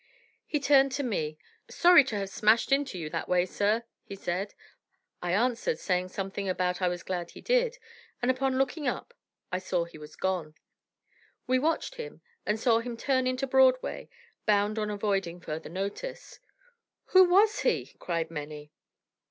[0.47, 1.37] He turned to me.
[1.69, 4.55] "Sorry to have smashed into you that way, sir," he said.
[5.21, 7.77] I answered, saying something about I was glad he did
[8.19, 9.13] and upon looking up,
[9.51, 10.55] I saw he was gone.
[11.45, 14.09] We watched him, and saw him turn into Broadway,
[14.47, 16.39] bound on avoiding further notice.
[17.13, 18.71] "Who was he?" cried many.